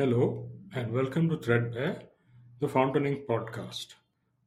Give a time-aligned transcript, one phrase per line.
[0.00, 2.04] Hello, and welcome to Threadbare,
[2.58, 3.96] the Fountain Ink podcast.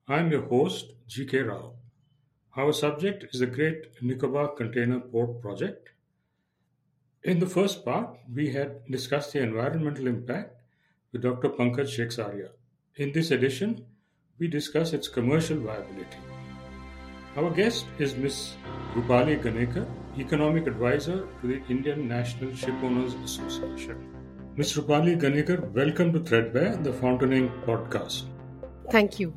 [0.07, 1.73] I'm your host, GK Rao.
[2.57, 5.89] Our subject is the Great Nicobar Container Port Project.
[7.21, 10.59] In the first part, we had discussed the environmental impact
[11.11, 11.49] with Dr.
[11.49, 12.49] Pankaj Sekhsaria.
[12.95, 13.85] In this edition,
[14.39, 16.17] we discuss its commercial viability.
[17.37, 18.55] Our guest is Ms.
[18.95, 19.85] Rupali Ganekar,
[20.17, 24.22] Economic Advisor to the Indian National Shipowners Association.
[24.55, 24.75] Ms.
[24.77, 28.25] Rupali Ganekar, welcome to Threadbare, the Fountain Ink podcast.
[28.91, 29.33] Thank you.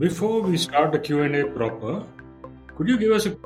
[0.00, 2.04] Before we start the Q&A proper,
[2.76, 3.36] could you give us a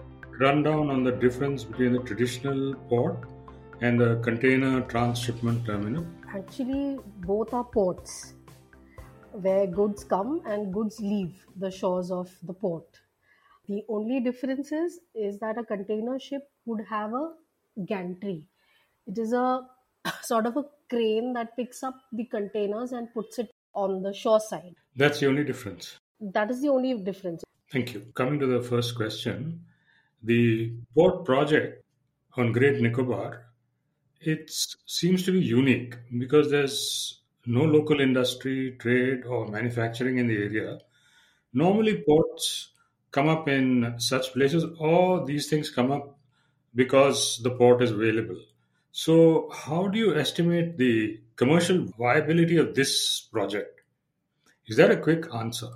[0.41, 3.19] rundown on the difference between the traditional port
[3.83, 6.07] and the container transshipment terminal?
[6.35, 8.33] Actually, both are ports
[9.33, 12.98] where goods come and goods leave the shores of the port.
[13.67, 17.33] The only difference is, is that a container ship would have a
[17.84, 18.47] gantry.
[19.07, 19.67] It is a
[20.23, 24.41] sort of a crane that picks up the containers and puts it on the shore
[24.41, 24.74] side.
[24.97, 25.98] That's the only difference.
[26.20, 27.45] That is the only difference.
[27.70, 28.06] Thank you.
[28.14, 29.64] Coming to the first question,
[30.22, 31.84] the port project
[32.36, 33.45] on Great Nicobar,
[34.20, 34.50] it
[34.86, 40.78] seems to be unique because there's no local industry, trade, or manufacturing in the area.
[41.52, 42.70] Normally, ports
[43.11, 46.19] come up in such places, or these things come up
[46.75, 48.39] because the port is available.
[48.92, 53.80] So, how do you estimate the commercial viability of this project?
[54.67, 55.69] Is that a quick answer?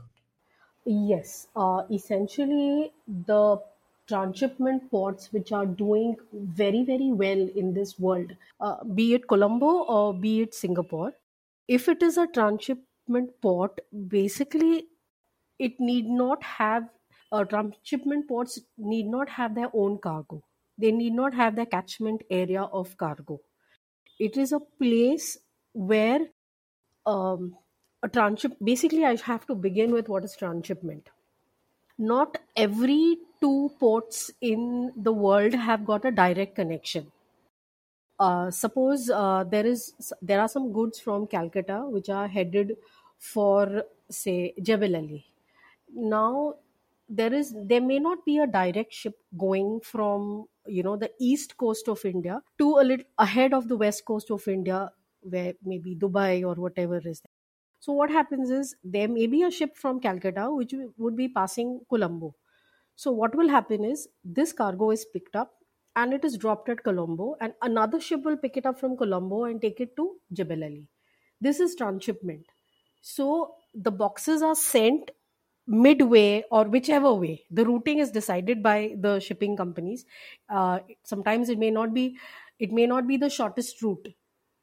[0.84, 3.60] Yes, uh, essentially the
[4.08, 9.84] transshipment ports which are doing very very well in this world, uh, be it Colombo
[9.96, 11.12] or be it Singapore.
[11.68, 14.88] If it is a transshipment port, basically
[15.58, 16.88] it need not have
[17.30, 20.42] uh, transshipment ports need not have their own cargo.
[20.82, 23.40] They need not have the catchment area of cargo.
[24.18, 25.38] It is a place
[25.72, 26.20] where
[27.06, 27.56] um,
[28.02, 31.08] a transship basically I have to begin with what is transshipment.
[31.98, 37.12] Not every two ports in the world have got a direct connection.
[38.18, 42.76] Uh, suppose uh, there is there are some goods from Calcutta which are headed
[43.18, 45.24] for say Jebel Ali.
[45.94, 46.56] Now
[47.20, 49.14] there is there may not be a direct ship
[49.44, 53.78] going from you know the east coast of india to a little ahead of the
[53.84, 54.80] west coast of india
[55.22, 57.36] where maybe dubai or whatever is there.
[57.80, 61.80] So what happens is there may be a ship from calcutta which would be passing
[61.88, 62.34] colombo.
[62.96, 65.52] So what will happen is this cargo is picked up
[65.96, 69.44] and it is dropped at colombo and another ship will pick it up from colombo
[69.44, 70.88] and take it to jebel ali.
[71.40, 72.46] This is transshipment.
[73.00, 75.10] So the boxes are sent
[75.66, 77.44] midway or whichever way.
[77.50, 80.04] The routing is decided by the shipping companies.
[80.48, 82.18] Uh, sometimes it may not be
[82.58, 84.08] it may not be the shortest route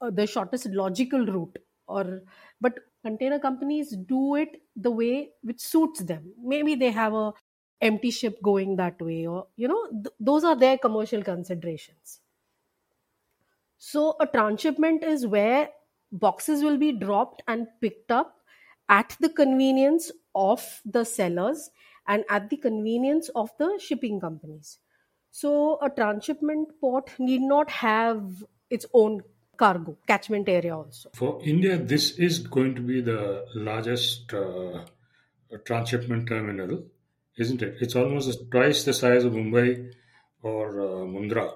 [0.02, 2.22] uh, the shortest logical route or
[2.62, 6.34] but container companies do it the way which suits them.
[6.38, 7.34] Maybe they have a
[7.82, 12.22] empty ship going that way or you know th- those are their commercial considerations.
[13.78, 15.70] So a transshipment is where
[16.12, 18.40] boxes will be dropped and picked up
[18.90, 20.12] at the convenience
[20.48, 21.70] of the sellers
[22.08, 24.80] and at the convenience of the shipping companies.
[25.32, 29.22] So, a transshipment port need not have its own
[29.58, 31.10] cargo catchment area also.
[31.14, 34.86] For India, this is going to be the largest uh,
[35.66, 36.84] transshipment terminal,
[37.38, 37.78] isn't it?
[37.80, 39.94] It's almost twice the size of Mumbai
[40.42, 40.86] or uh,
[41.16, 41.54] Mundra.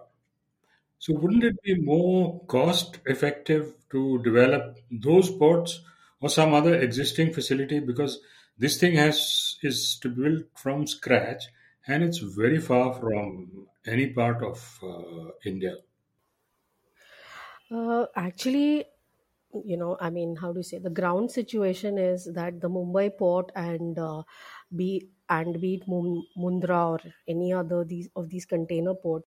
[0.99, 5.81] So, wouldn't it be more cost effective to develop those ports
[6.21, 8.19] or some other existing facility because
[8.57, 11.45] this thing has is to build from scratch
[11.87, 15.77] and it's very far from any part of uh, India.
[17.71, 18.85] Uh, actually,
[19.65, 23.17] you know, I mean, how do you say the ground situation is that the Mumbai
[23.17, 24.23] port and uh,
[24.75, 29.27] be and be it Mundra or any other these of these container ports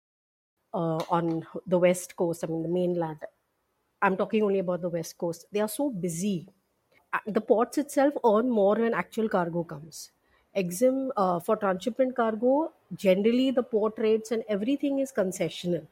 [0.73, 3.19] uh, on the west coast, I mean the mainland.
[4.01, 5.45] I'm talking only about the west coast.
[5.51, 6.49] They are so busy
[7.25, 10.11] the ports itself earn more when actual cargo comes.
[10.55, 15.85] Exim uh, for transshipment cargo, generally the port rates and everything is concessional.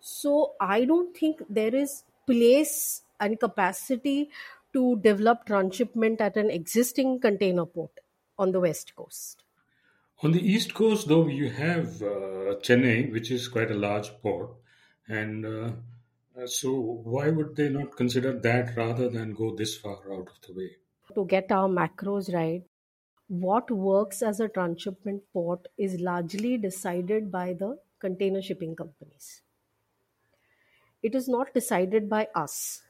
[0.00, 4.30] So I don't think there is place and capacity
[4.72, 8.00] to develop transshipment at an existing container port
[8.38, 9.44] on the west coast.
[10.22, 14.50] On the east coast, though, you have uh, Chennai, which is quite a large port,
[15.08, 15.70] and uh, uh,
[16.46, 20.52] so why would they not consider that rather than go this far out of the
[20.52, 20.76] way?
[21.14, 22.62] To get our macros right,
[23.28, 29.42] what works as a transshipment port is largely decided by the container shipping companies.
[31.04, 32.82] It is not decided by us.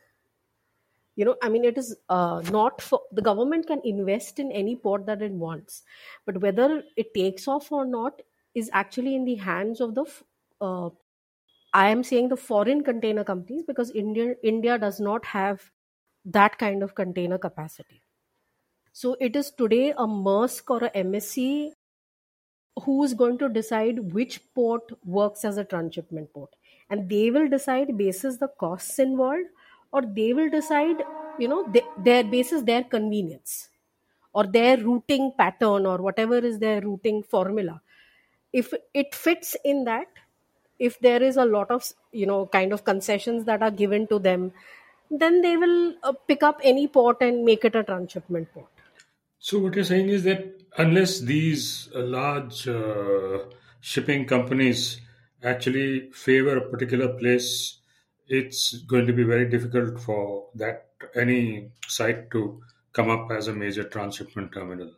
[1.17, 4.75] you know i mean it is uh, not for the government can invest in any
[4.87, 5.82] port that it wants
[6.26, 8.23] but whether it takes off or not
[8.62, 10.05] is actually in the hands of the
[10.61, 10.91] uh,
[11.81, 15.71] i am saying the foreign container companies because india india does not have
[16.25, 18.03] that kind of container capacity.
[18.93, 21.73] So it is today a Maersk or a MSC
[22.85, 26.50] who is going to decide which port works as a transshipment port.
[26.91, 29.47] And they will decide basis the costs involved
[29.93, 31.03] or they will decide
[31.38, 33.69] you know they, their basis their convenience
[34.32, 37.81] or their routing pattern or whatever is their routing formula.
[38.53, 40.09] If it fits in that
[40.79, 44.19] if there is a lot of you know kind of concessions that are given to
[44.19, 44.53] them
[45.11, 48.67] then they will uh, pick up any port and make it a transshipment port
[49.47, 53.41] So what you're saying is that unless these uh, large uh,
[53.81, 55.00] shipping companies
[55.43, 57.79] actually favor a particular place,
[58.27, 62.62] it's going to be very difficult for that any site to
[62.94, 64.93] come up as a major transshipment terminal.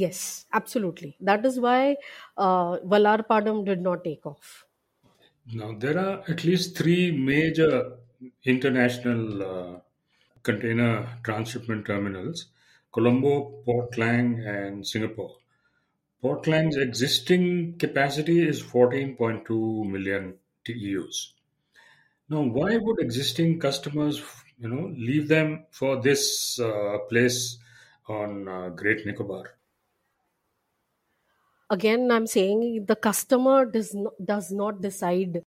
[0.00, 1.96] Yes absolutely that is why
[2.36, 4.64] uh, Vallarpadam did not take off
[5.52, 7.98] Now there are at least three major
[8.44, 9.80] international uh,
[10.44, 12.46] container transshipment terminals:
[12.92, 15.38] Colombo, Port Klang, and Singapore.
[16.22, 21.32] Port Klang's existing capacity is 14.2 million TEUs.
[22.28, 24.22] Now, why would existing customers,
[24.58, 27.58] you know, leave them for this uh, place
[28.08, 29.56] on uh, Great Nicobar?
[31.70, 35.42] Again i'm saying the customer does not, does not decide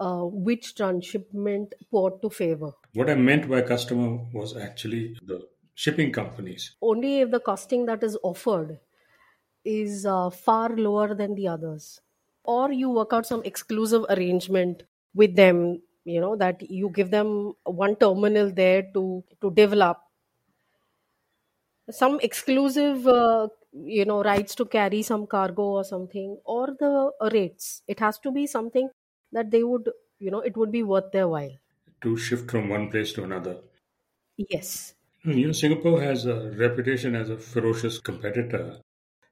[0.00, 2.70] uh, which transshipment port to favor.
[2.94, 6.76] What I meant by customer was actually the shipping companies.
[6.80, 8.78] only if the costing that is offered
[9.64, 12.00] is uh, far lower than the others.
[12.44, 17.52] Or you work out some exclusive arrangement with them you know that you give them
[17.64, 19.98] one terminal there to to develop.
[21.90, 27.82] Some exclusive uh, you know rights to carry some cargo or something or the rates
[27.86, 28.88] it has to be something
[29.32, 31.56] that they would you know it would be worth their while
[32.00, 33.62] to shift from one place to another.
[34.36, 38.80] yes You know, Singapore has a reputation as a ferocious competitor.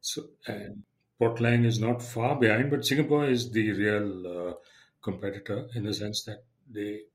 [0.01, 0.85] So, and
[1.19, 4.55] Port Klang is not far behind, but Singapore is the real uh,
[5.03, 7.07] competitor in the sense that they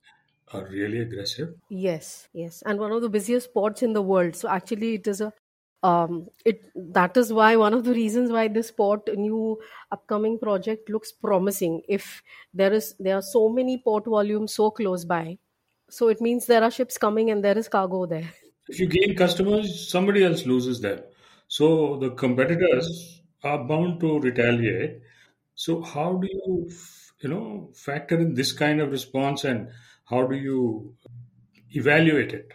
[0.50, 1.56] are really aggressive.
[1.70, 5.22] yes yes and one of the busiest ports in the world so actually it is
[5.22, 5.32] a
[5.84, 9.60] um it that is why one of the reasons why this port new
[9.92, 12.22] upcoming project looks promising if
[12.54, 15.38] there is there are so many port volumes so close by
[15.90, 18.32] so it means there are ships coming and there is cargo there
[18.68, 21.04] If you gain customers, somebody else loses them.
[21.48, 25.02] So the competitors are bound to retaliate.
[25.56, 26.72] So how do you,
[27.22, 29.70] you know, factor in this kind of response and
[30.06, 30.96] how do you
[31.72, 32.52] evaluate it?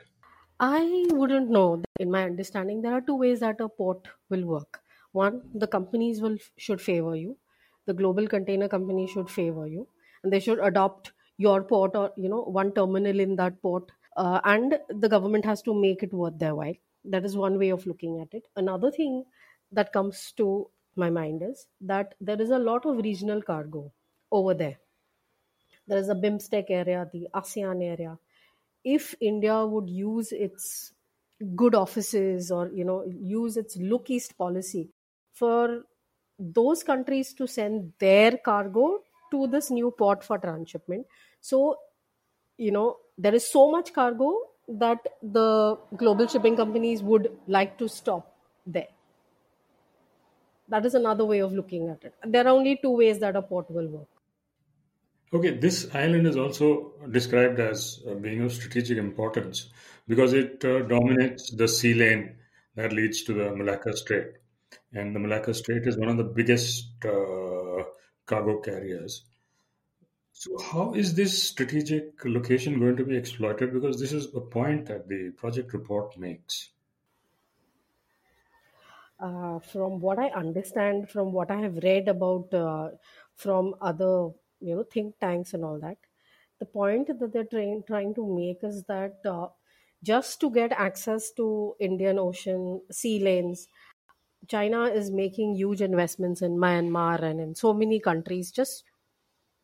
[0.60, 1.82] I wouldn't know.
[1.98, 4.80] In my understanding, there are two ways that a port will work.
[5.12, 7.38] One, the companies will should favor you.
[7.86, 9.88] The global container company should favor you,
[10.22, 13.90] and they should adopt your port or you know one terminal in that port.
[14.16, 16.74] Uh, and the government has to make it worth their while.
[17.04, 18.48] That is one way of looking at it.
[18.56, 19.24] Another thing
[19.72, 23.92] that comes to my mind is that there is a lot of regional cargo
[24.32, 24.78] over there
[25.86, 28.18] there is a BIMSTEC area, the ASEAN area.
[28.94, 30.92] If India would use its
[31.54, 34.88] good offices or you know use its look east policy
[35.32, 35.82] for
[36.38, 39.02] those countries to send their cargo
[39.32, 41.06] to this new port for transshipment,
[41.40, 41.78] so
[42.58, 44.30] you know there is so much cargo
[44.68, 48.34] that the global shipping companies would like to stop
[48.66, 48.88] there.
[50.68, 52.14] That is another way of looking at it.
[52.24, 54.08] There are only two ways that a port will work.
[55.32, 59.70] Okay, this island is also described as uh, being of strategic importance
[60.06, 62.36] because it uh, dominates the sea lane
[62.76, 64.34] that leads to the Malacca Strait.
[64.92, 67.82] And the Malacca Strait is one of the biggest uh,
[68.24, 69.24] cargo carriers.
[70.32, 73.72] So, how is this strategic location going to be exploited?
[73.72, 76.68] Because this is a point that the project report makes.
[79.18, 82.90] Uh, from what I understand, from what I have read about uh,
[83.34, 84.30] from other
[84.60, 85.98] you know think tanks and all that,
[86.60, 89.48] the point that they're trying trying to make is that uh,
[90.02, 93.68] just to get access to Indian Ocean sea lanes,
[94.48, 98.84] China is making huge investments in Myanmar and in so many countries just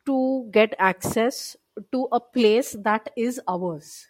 [0.07, 1.57] to get access
[1.93, 4.07] to a place that is ours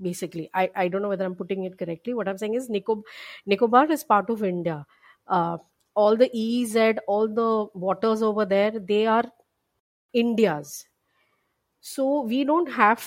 [0.00, 0.50] basically.
[0.54, 2.14] I, I don't know whether i'm putting it correctly.
[2.14, 3.04] What i'm saying is Nicob-
[3.46, 4.86] nicobar is part of india.
[5.26, 5.58] Uh,
[5.94, 6.76] all the ez
[7.06, 9.24] all the waters over there they are
[10.14, 10.86] india's
[11.80, 13.04] so we don't have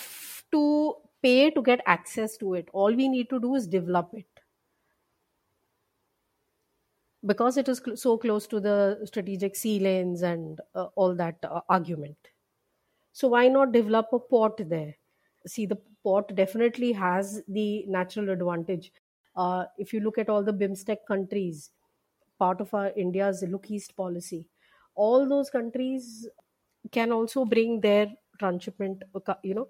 [0.51, 2.69] to pay to get access to it.
[2.73, 4.27] All we need to do is develop it.
[7.25, 11.37] Because it is cl- so close to the strategic sea lanes and uh, all that
[11.43, 12.17] uh, argument.
[13.13, 14.95] So why not develop a port there?
[15.47, 18.91] See, the port definitely has the natural advantage.
[19.35, 21.71] Uh, if you look at all the BIMSTEC countries,
[22.39, 24.47] part of our India's look east policy,
[24.95, 26.27] all those countries
[26.91, 29.03] can also bring their transshipment.
[29.15, 29.67] uh, You know,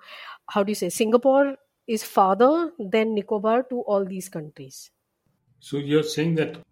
[0.49, 0.89] how do you say?
[0.89, 1.57] Singapore
[1.87, 4.91] is farther than Nicobar to all these countries.
[5.59, 6.63] So you're saying that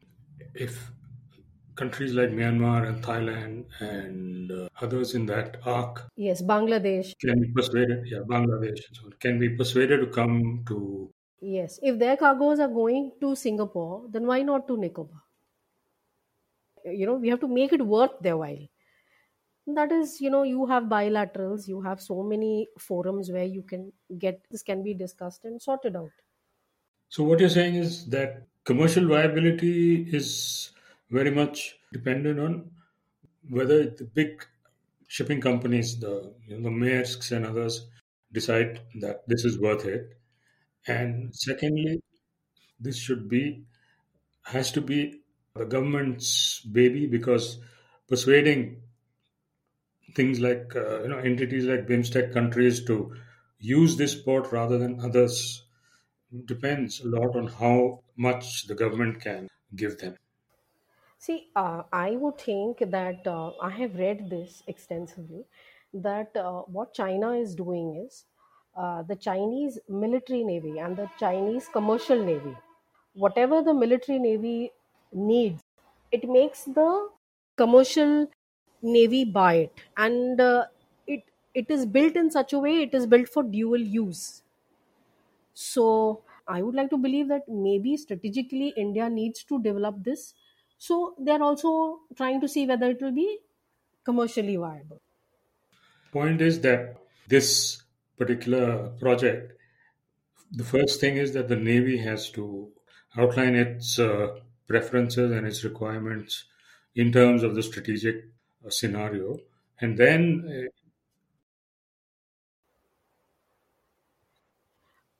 [0.55, 0.91] if
[1.75, 7.13] countries like Myanmar and Thailand and uh, others in that arc Yes, Bangladesh.
[7.21, 11.11] can be persuaded, yeah, Bangladesh, so can be persuaded to come to.
[11.39, 15.21] Yes, if their cargoes are going to Singapore, then why not to Nicobar?
[16.85, 18.67] You know, we have to make it worth their while.
[19.67, 23.93] That is, you know, you have bilaterals, you have so many forums where you can
[24.17, 26.13] get this can be discussed and sorted out.
[27.10, 30.72] So what you're saying is that commercial viability is
[31.10, 32.72] very much dependent on
[33.50, 34.45] whether the big
[35.07, 37.89] shipping companies, the you know, the Maersks and others,
[38.31, 40.19] decide that this is worth it.
[40.88, 42.01] And secondly,
[42.79, 43.65] this should be
[44.45, 45.24] has to be
[45.55, 47.60] the government's baby because
[48.07, 48.84] persuading
[50.15, 53.15] things like uh, you know entities like BIMSTEC countries to
[53.60, 55.65] use this port rather than others
[56.45, 60.17] depends a lot on how much the government can give them.
[61.17, 65.45] See, uh, I would think that uh, I have read this extensively
[65.93, 68.25] that uh, what China is doing is
[68.75, 72.55] uh, the Chinese military navy and the Chinese commercial navy,
[73.13, 74.72] whatever the military navy
[75.12, 75.63] needs,
[76.12, 77.10] it makes the
[77.57, 78.27] commercial
[78.85, 80.67] navy buy it, and uh,
[81.07, 81.23] it
[81.53, 84.43] it is built in such a way it is built for dual use.
[85.53, 90.33] So I would like to believe that maybe strategically India needs to develop this.
[90.77, 93.39] So they are also trying to see whether it will be
[94.03, 95.01] commercially viable.
[96.11, 97.83] Point is that this
[98.17, 99.53] particular project,
[100.51, 102.73] the first thing is that the Navy has to
[103.17, 106.45] outline its uh, preferences and its requirements
[106.95, 108.25] in terms of the strategic
[108.72, 109.39] scenario,
[109.79, 110.69] and then uh,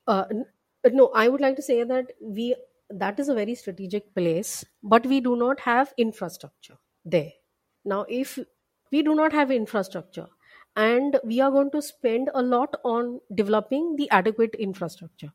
[0.08, 0.26] Uh,
[0.92, 2.56] no, I would like to say that we
[2.90, 7.32] that is a very strategic place, but we do not have infrastructure there.
[7.84, 8.38] Now, if
[8.92, 10.28] we do not have infrastructure
[10.76, 15.34] and we are going to spend a lot on developing the adequate infrastructure,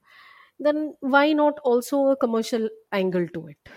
[0.61, 3.69] then why not also a commercial angle to it?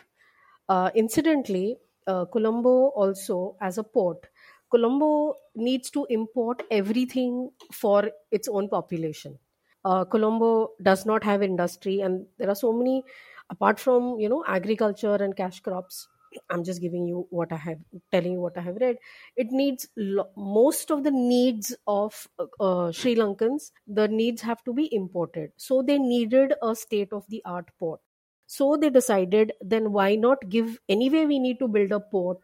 [0.70, 4.27] Uh, incidentally, uh, Colombo also as a port,
[4.72, 9.38] Colombo needs to import everything for its own population.
[9.86, 13.03] Uh, Colombo does not have industry, and there are so many
[13.50, 16.07] apart from you know agriculture and cash crops.
[16.50, 17.79] I'm just giving you what I have,
[18.12, 18.98] telling you what I have read.
[19.36, 23.72] It needs lo- most of the needs of uh, uh, Sri Lankans.
[23.86, 28.01] The needs have to be imported, so they needed a state of the art port
[28.46, 32.40] so they decided then why not give anyway we need to build a port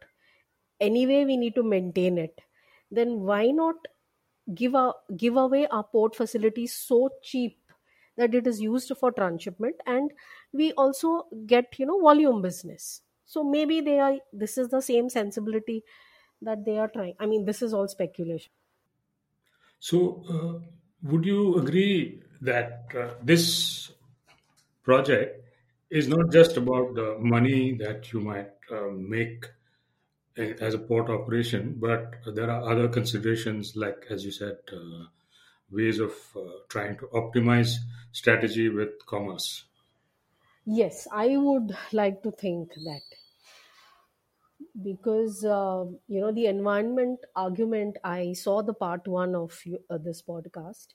[0.80, 2.40] anyway we need to maintain it.
[2.90, 3.76] Then why not
[4.54, 7.58] give a give away our port facilities so cheap
[8.16, 9.76] that it is used for transshipment?
[9.86, 10.10] And
[10.52, 13.02] we also get you know volume business.
[13.26, 15.84] So maybe they are this is the same sensibility
[16.42, 17.14] that they are trying.
[17.20, 18.50] I mean this is all speculation.
[19.78, 20.66] So uh,
[21.02, 23.92] would you agree that uh, this
[24.82, 25.39] project
[25.90, 29.46] is not just about the money that you might uh, make
[30.36, 35.04] as a port operation, but there are other considerations, like as you said, uh,
[35.70, 37.76] ways of uh, trying to optimize
[38.12, 39.64] strategy with commerce.
[40.80, 43.02] yes i would like to think that.
[44.82, 49.98] Because uh, you know the environment argument i saw the part one of you, uh,
[49.98, 50.88] this podcast.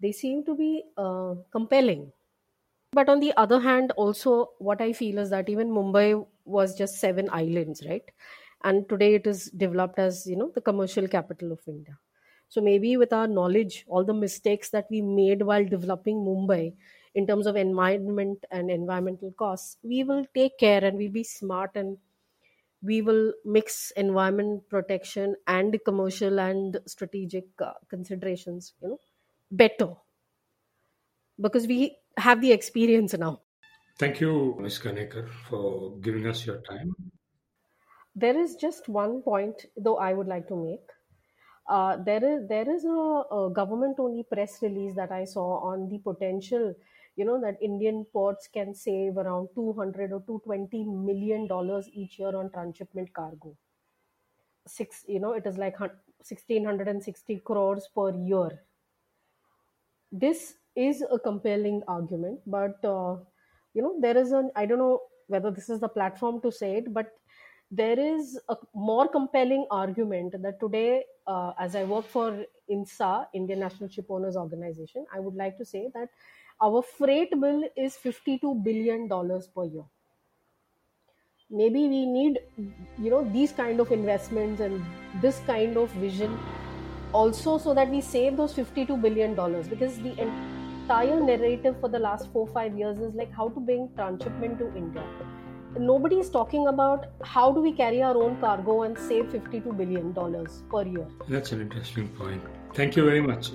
[0.00, 2.12] They seem to be uh, compelling
[2.94, 6.06] but on the other hand also what i feel is that even mumbai
[6.44, 8.10] was just seven islands right?
[8.62, 11.98] And today it is developed as you know the commercial capital of india.
[12.48, 16.74] So maybe with our knowledge all the mistakes that we made while developing mumbai
[17.14, 21.72] in terms of environment and environmental costs we will take care and we'll be smart
[21.74, 21.98] and
[22.82, 29.00] we will mix environment protection and commercial and strategic uh, considerations you know
[29.50, 29.94] better.
[31.40, 33.40] Because we have the experience now
[33.98, 34.78] Thank you, Ms.
[34.80, 36.94] Kanekar, for giving us your time.
[38.16, 40.90] there is just one point though i would like to make
[41.68, 43.02] uh, there is there is a,
[43.38, 46.74] a government only press release that I saw on the potential,
[47.16, 52.36] you know, that Indian ports can save around 200 or 220 million dollars each year
[52.36, 53.56] on transshipment cargo.
[54.66, 58.62] Six, you know, it is like 1660 crores per year.
[60.12, 63.16] This is a compelling argument, but uh,
[63.74, 66.76] you know, there is an I don't know whether this is the platform to say
[66.76, 67.12] it, but
[67.70, 73.60] there is a more compelling argument that today, uh, as I work for INSA, Indian
[73.60, 76.08] National Ship Owners Organization, I would like to say that
[76.62, 79.84] our freight bill is $52 billion per year.
[81.50, 82.38] Maybe we need,
[82.98, 84.84] you know, these kind of investments and
[85.20, 86.38] this kind of vision
[87.12, 89.34] also so that we save those $52 billion
[89.68, 90.18] because the
[90.84, 94.66] entire narrative for the last four, five years is like how to bring transshipment to
[94.76, 95.02] India.
[95.78, 100.12] Nobody is talking about how do we carry our own cargo and save 52 billion
[100.12, 101.06] dollars per year.
[101.26, 102.42] That's an interesting point.
[102.74, 103.52] Thank you very much